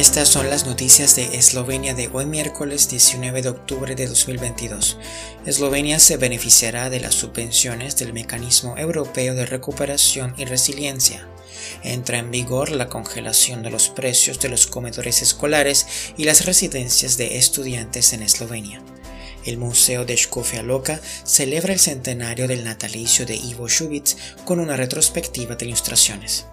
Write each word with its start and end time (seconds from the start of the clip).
Estas 0.00 0.30
son 0.30 0.48
las 0.48 0.64
noticias 0.64 1.14
de 1.14 1.36
Eslovenia 1.36 1.92
de 1.92 2.08
hoy 2.10 2.24
miércoles 2.24 2.88
19 2.88 3.42
de 3.42 3.50
octubre 3.50 3.94
de 3.94 4.06
2022. 4.06 4.96
Eslovenia 5.44 5.98
se 5.98 6.16
beneficiará 6.16 6.88
de 6.88 7.00
las 7.00 7.14
subvenciones 7.14 7.98
del 7.98 8.14
Mecanismo 8.14 8.78
Europeo 8.78 9.34
de 9.34 9.44
Recuperación 9.44 10.34
y 10.38 10.46
Resiliencia. 10.46 11.28
Entra 11.82 12.16
en 12.16 12.30
vigor 12.30 12.70
la 12.70 12.88
congelación 12.88 13.62
de 13.62 13.68
los 13.68 13.90
precios 13.90 14.40
de 14.40 14.48
los 14.48 14.66
comedores 14.66 15.20
escolares 15.20 15.86
y 16.16 16.24
las 16.24 16.46
residencias 16.46 17.18
de 17.18 17.36
estudiantes 17.36 18.14
en 18.14 18.22
Eslovenia. 18.22 18.82
El 19.44 19.58
Museo 19.58 20.06
de 20.06 20.16
Škofja 20.16 20.62
Loka 20.62 20.98
celebra 21.24 21.74
el 21.74 21.78
centenario 21.78 22.48
del 22.48 22.64
natalicio 22.64 23.26
de 23.26 23.36
Ivo 23.36 23.68
Šubic 23.68 24.16
con 24.46 24.60
una 24.60 24.76
retrospectiva 24.76 25.56
de 25.56 25.66
ilustraciones. 25.66 26.46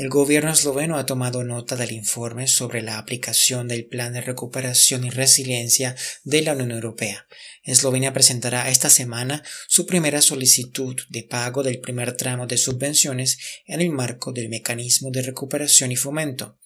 El 0.00 0.08
gobierno 0.08 0.50
esloveno 0.50 0.96
ha 0.96 1.04
tomado 1.04 1.44
nota 1.44 1.76
del 1.76 1.92
informe 1.92 2.48
sobre 2.48 2.80
la 2.80 2.96
aplicación 2.96 3.68
del 3.68 3.84
Plan 3.84 4.14
de 4.14 4.22
Recuperación 4.22 5.04
y 5.04 5.10
Resiliencia 5.10 5.94
de 6.24 6.40
la 6.40 6.54
Unión 6.54 6.70
Europea. 6.70 7.26
Eslovenia 7.64 8.14
presentará 8.14 8.70
esta 8.70 8.88
semana 8.88 9.44
su 9.68 9.84
primera 9.84 10.22
solicitud 10.22 10.96
de 11.10 11.24
pago 11.24 11.62
del 11.62 11.80
primer 11.80 12.16
tramo 12.16 12.46
de 12.46 12.56
subvenciones 12.56 13.36
en 13.66 13.82
el 13.82 13.90
marco 13.90 14.32
del 14.32 14.48
Mecanismo 14.48 15.10
de 15.10 15.20
Recuperación 15.20 15.92
y 15.92 15.96
Fomento. 15.96 16.58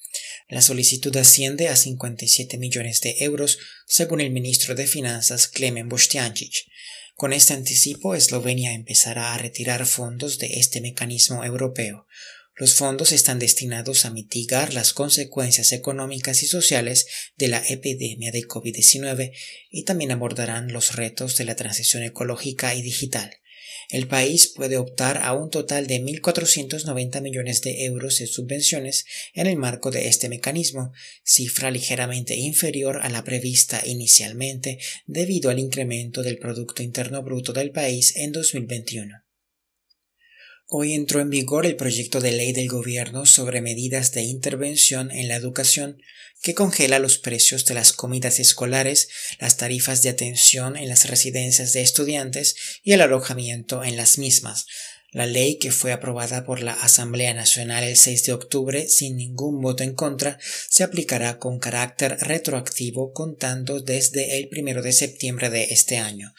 La 0.48 0.62
solicitud 0.62 1.16
asciende 1.16 1.66
a 1.66 1.74
57 1.74 2.56
millones 2.58 3.00
de 3.00 3.16
euros, 3.18 3.58
según 3.84 4.20
el 4.20 4.30
ministro 4.30 4.76
de 4.76 4.86
Finanzas 4.86 5.48
Klemen 5.48 5.88
Boštjančić. 5.88 6.66
Con 7.16 7.32
este 7.32 7.54
anticipo, 7.54 8.14
Eslovenia 8.14 8.74
empezará 8.74 9.34
a 9.34 9.38
retirar 9.38 9.86
fondos 9.86 10.38
de 10.38 10.60
este 10.60 10.80
mecanismo 10.80 11.42
europeo. 11.42 12.06
Los 12.56 12.74
fondos 12.74 13.10
están 13.10 13.40
destinados 13.40 14.04
a 14.04 14.10
mitigar 14.10 14.74
las 14.74 14.92
consecuencias 14.92 15.72
económicas 15.72 16.44
y 16.44 16.46
sociales 16.46 17.06
de 17.36 17.48
la 17.48 17.60
epidemia 17.68 18.30
de 18.30 18.46
COVID-19 18.46 19.32
y 19.70 19.82
también 19.82 20.12
abordarán 20.12 20.72
los 20.72 20.94
retos 20.94 21.36
de 21.36 21.46
la 21.46 21.56
transición 21.56 22.04
ecológica 22.04 22.74
y 22.76 22.82
digital. 22.82 23.40
El 23.90 24.06
país 24.06 24.46
puede 24.46 24.76
optar 24.76 25.18
a 25.18 25.32
un 25.32 25.50
total 25.50 25.88
de 25.88 26.00
1.490 26.00 27.20
millones 27.20 27.60
de 27.60 27.84
euros 27.86 28.20
en 28.20 28.28
subvenciones 28.28 29.04
en 29.34 29.48
el 29.48 29.56
marco 29.56 29.90
de 29.90 30.06
este 30.06 30.28
mecanismo, 30.28 30.92
cifra 31.24 31.72
ligeramente 31.72 32.36
inferior 32.36 33.00
a 33.02 33.08
la 33.08 33.24
prevista 33.24 33.82
inicialmente 33.84 34.78
debido 35.06 35.50
al 35.50 35.58
incremento 35.58 36.22
del 36.22 36.38
Producto 36.38 36.84
Interno 36.84 37.22
Bruto 37.24 37.52
del 37.52 37.72
país 37.72 38.14
en 38.16 38.30
2021. 38.30 39.23
Hoy 40.76 40.92
entró 40.92 41.20
en 41.20 41.30
vigor 41.30 41.66
el 41.66 41.76
proyecto 41.76 42.20
de 42.20 42.32
ley 42.32 42.52
del 42.52 42.68
gobierno 42.68 43.26
sobre 43.26 43.60
medidas 43.60 44.10
de 44.10 44.22
intervención 44.22 45.12
en 45.12 45.28
la 45.28 45.36
educación 45.36 46.02
que 46.42 46.52
congela 46.52 46.98
los 46.98 47.16
precios 47.16 47.64
de 47.64 47.74
las 47.74 47.92
comidas 47.92 48.40
escolares, 48.40 49.08
las 49.38 49.56
tarifas 49.56 50.02
de 50.02 50.08
atención 50.08 50.76
en 50.76 50.88
las 50.88 51.08
residencias 51.08 51.74
de 51.74 51.82
estudiantes 51.82 52.56
y 52.82 52.90
el 52.90 53.02
alojamiento 53.02 53.84
en 53.84 53.96
las 53.96 54.18
mismas, 54.18 54.66
la 55.14 55.26
ley, 55.26 55.58
que 55.58 55.70
fue 55.70 55.92
aprobada 55.92 56.44
por 56.44 56.60
la 56.60 56.72
Asamblea 56.72 57.32
Nacional 57.34 57.84
el 57.84 57.96
6 57.96 58.24
de 58.24 58.32
octubre 58.32 58.88
sin 58.88 59.16
ningún 59.16 59.60
voto 59.60 59.84
en 59.84 59.94
contra, 59.94 60.40
se 60.68 60.82
aplicará 60.82 61.38
con 61.38 61.60
carácter 61.60 62.18
retroactivo 62.18 63.12
contando 63.12 63.78
desde 63.78 64.38
el 64.38 64.48
1 64.50 64.82
de 64.82 64.92
septiembre 64.92 65.50
de 65.50 65.68
este 65.70 65.98
año. 65.98 66.34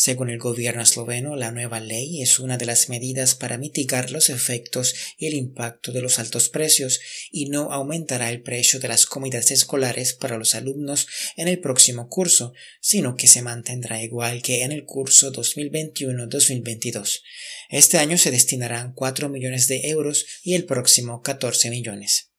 Según 0.00 0.30
el 0.30 0.38
gobierno 0.38 0.80
esloveno, 0.80 1.34
la 1.34 1.50
nueva 1.50 1.80
ley 1.80 2.22
es 2.22 2.38
una 2.38 2.56
de 2.56 2.66
las 2.66 2.88
medidas 2.88 3.34
para 3.34 3.58
mitigar 3.58 4.12
los 4.12 4.30
efectos 4.30 4.94
y 5.18 5.26
el 5.26 5.34
impacto 5.34 5.90
de 5.90 6.00
los 6.00 6.20
altos 6.20 6.48
precios 6.50 7.00
y 7.32 7.46
no 7.46 7.72
aumentará 7.72 8.30
el 8.30 8.40
precio 8.40 8.78
de 8.78 8.86
las 8.86 9.06
comidas 9.06 9.50
escolares 9.50 10.12
para 10.12 10.38
los 10.38 10.54
alumnos 10.54 11.08
en 11.36 11.48
el 11.48 11.58
próximo 11.58 12.08
curso, 12.08 12.52
sino 12.80 13.16
que 13.16 13.26
se 13.26 13.42
mantendrá 13.42 14.00
igual 14.00 14.40
que 14.40 14.62
en 14.62 14.70
el 14.70 14.84
curso 14.84 15.32
2021-2022. 15.32 17.22
Este 17.68 17.98
año 17.98 18.18
se 18.18 18.30
destinarán 18.30 18.92
4 18.92 19.28
millones 19.28 19.66
de 19.66 19.88
euros 19.88 20.26
y 20.44 20.54
el 20.54 20.64
próximo 20.64 21.22
14 21.22 21.70
millones. 21.70 22.30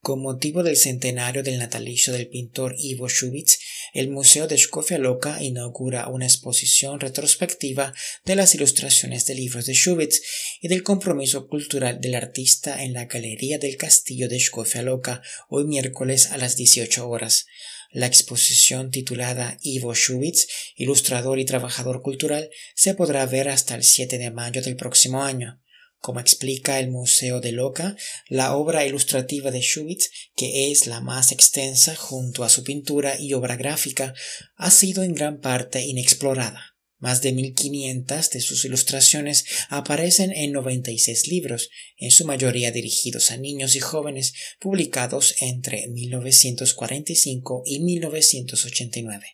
Con 0.00 0.22
motivo 0.22 0.62
del 0.62 0.76
centenario 0.76 1.42
del 1.42 1.58
natalicio 1.58 2.12
del 2.12 2.28
pintor 2.28 2.76
Ivo 2.78 3.08
Šubic, 3.08 3.58
el 3.96 4.10
Museo 4.10 4.46
de 4.46 4.58
Škofja 4.58 4.98
Loka 4.98 5.42
inaugura 5.42 6.08
una 6.08 6.26
exposición 6.26 7.00
retrospectiva 7.00 7.94
de 8.24 8.36
las 8.36 8.54
ilustraciones 8.54 9.24
de 9.26 9.34
libros 9.34 9.66
de 9.66 9.74
Šubic 9.74 10.12
y 10.60 10.68
del 10.68 10.82
compromiso 10.82 11.48
cultural 11.48 12.00
del 12.00 12.14
artista 12.14 12.82
en 12.82 12.92
la 12.92 13.06
Galería 13.06 13.58
del 13.58 13.76
Castillo 13.76 14.28
de 14.28 14.38
Škofja 14.38 14.82
Loka 14.82 15.22
hoy 15.48 15.64
miércoles 15.64 16.30
a 16.30 16.36
las 16.36 16.56
18 16.56 17.08
horas. 17.08 17.46
La 17.90 18.06
exposición 18.06 18.90
titulada 18.90 19.56
Ivo 19.62 19.94
Šubic, 19.94 20.46
ilustrador 20.76 21.38
y 21.38 21.46
trabajador 21.46 22.02
cultural, 22.02 22.50
se 22.74 22.94
podrá 22.94 23.24
ver 23.24 23.48
hasta 23.48 23.74
el 23.74 23.82
7 23.82 24.18
de 24.18 24.30
mayo 24.30 24.60
del 24.60 24.76
próximo 24.76 25.22
año. 25.22 25.62
Como 25.98 26.20
explica 26.20 26.78
el 26.78 26.90
Museo 26.90 27.40
de 27.40 27.52
Loca, 27.52 27.96
la 28.28 28.56
obra 28.56 28.86
ilustrativa 28.86 29.50
de 29.50 29.62
Šubic, 29.62 30.10
que 30.36 30.70
es 30.70 30.86
la 30.86 31.00
más 31.00 31.32
extensa 31.32 31.96
junto 31.96 32.44
a 32.44 32.48
su 32.48 32.62
pintura 32.62 33.18
y 33.18 33.32
obra 33.32 33.56
gráfica, 33.56 34.14
ha 34.56 34.70
sido 34.70 35.02
en 35.02 35.14
gran 35.14 35.40
parte 35.40 35.84
inexplorada. 35.84 36.76
Más 36.98 37.20
de 37.20 37.32
1500 37.32 38.30
de 38.30 38.40
sus 38.40 38.64
ilustraciones 38.64 39.44
aparecen 39.68 40.32
en 40.32 40.52
96 40.52 41.28
libros, 41.28 41.68
en 41.98 42.10
su 42.10 42.24
mayoría 42.24 42.70
dirigidos 42.70 43.30
a 43.30 43.36
niños 43.36 43.76
y 43.76 43.80
jóvenes, 43.80 44.32
publicados 44.58 45.34
entre 45.40 45.88
1945 45.88 47.62
y 47.66 47.80
1989. 47.80 49.26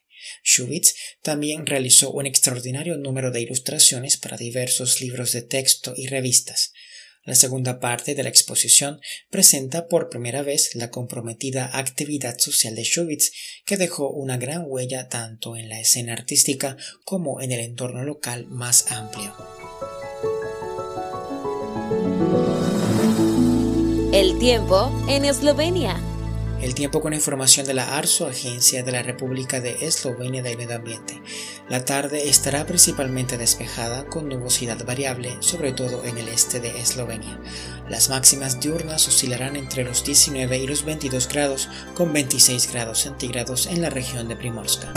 Schubitz 0.45 0.95
también 1.23 1.67
realizó 1.67 2.11
un 2.11 2.27
extraordinario 2.27 2.97
número 2.97 3.31
de 3.31 3.41
ilustraciones 3.41 4.17
para 4.17 4.37
diversos 4.37 5.01
libros 5.01 5.33
de 5.33 5.43
texto 5.43 5.95
y 5.97 6.07
revistas. 6.07 6.73
La 7.25 7.37
segunda 7.37 7.79
parte 7.79 8.17
de 8.17 8.25
la 8.25 8.29
exposición 8.29 9.01
presenta 9.31 9.87
por 9.87 10.09
primera 10.09 10.43
vez 10.43 10.75
la 10.75 10.91
comprometida 10.91 11.71
actividad 11.79 12.37
social 12.39 12.75
de 12.75 12.83
Schubitz, 12.83 13.31
que 13.65 13.77
dejó 13.77 14.11
una 14.11 14.39
gran 14.39 14.65
huella 14.67 15.09
tanto 15.09 15.57
en 15.57 15.69
la 15.69 15.81
escena 15.81 16.15
artística 16.15 16.77
como 17.05 17.41
en 17.41 17.53
el 17.53 17.61
entorno 17.61 18.03
local 18.03 18.47
más 18.49 18.91
amplio. 18.91 19.37
El 24.13 24.39
tiempo 24.41 24.93
en 25.09 25.25
Eslovenia. 25.25 26.12
El 26.63 26.77
tiempo 26.77 27.01
con 27.01 27.13
información 27.13 27.67
de 27.67 27.75
la 27.75 27.99
ARSO, 27.99 28.29
Agencia 28.29 28.85
de 28.85 28.93
la 28.93 29.03
República 29.03 29.61
de 29.61 29.85
Eslovenia 29.85 30.45
del 30.45 30.57
Medio 30.57 30.77
Ambiente. 30.77 31.21
La 31.69 31.85
tarde 31.85 32.29
estará 32.29 32.65
principalmente 32.67 33.37
despejada 33.37 34.07
con 34.07 34.29
nubosidad 34.29 34.85
variable, 34.87 35.37
sobre 35.41 35.73
todo 35.73 36.05
en 36.05 36.19
el 36.19 36.29
este 36.29 36.61
de 36.61 36.81
Eslovenia. 36.81 37.41
Las 37.89 38.11
máximas 38.11 38.61
diurnas 38.61 39.09
oscilarán 39.09 39.57
entre 39.57 39.83
los 39.83 40.05
19 40.05 40.57
y 40.59 40.67
los 40.69 40.85
22 40.85 41.27
grados, 41.27 41.69
con 41.95 42.13
26 42.13 42.73
grados 42.73 43.01
centígrados 43.01 43.67
en 43.67 43.83
la 43.83 43.91
región 43.91 44.29
de 44.29 44.37
Primorska. 44.37 44.93